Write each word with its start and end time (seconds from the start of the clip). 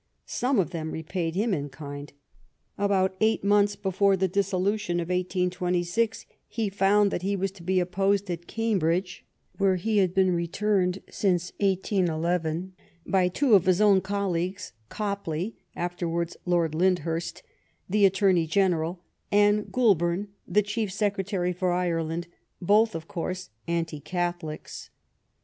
*' 0.21 0.23
Some 0.25 0.57
of 0.57 0.71
them 0.71 0.89
repaid 0.89 1.35
him 1.35 1.53
in 1.53 1.69
kind. 1.69 2.11
About 2.75 3.15
eight 3.21 3.43
months 3.43 3.75
before 3.75 4.17
the 4.17 4.27
dissolution 4.27 4.99
of 4.99 5.09
1826, 5.09 6.25
he 6.47 6.69
found 6.69 7.11
that 7.11 7.21
he 7.21 7.35
was 7.35 7.51
to 7.51 7.61
be 7.61 7.79
opposed 7.79 8.27
at 8.31 8.47
Cambridge, 8.47 9.23
where 9.59 9.75
he 9.75 9.99
had 9.99 10.15
been 10.15 10.33
returned 10.33 11.03
since 11.07 11.51
1811, 11.59 12.73
by 13.05 13.27
two 13.27 13.53
of 13.53 13.65
his 13.67 13.79
own 13.79 14.01
colleagues, 14.01 14.73
Copley 14.89 15.55
(after 15.75 16.09
wards 16.09 16.35
Lord 16.47 16.73
Lyndhurst), 16.73 17.43
the 17.87 18.03
Attorney 18.03 18.47
General, 18.47 19.03
and 19.31 19.71
Goulburn, 19.71 20.29
the 20.47 20.63
Chief 20.63 20.91
Secretary 20.91 21.53
for 21.53 21.71
Ireland, 21.71 22.25
both, 22.59 22.95
of 22.95 23.07
course, 23.07 23.51
anti 23.67 23.99
Catbolics. 24.01 24.89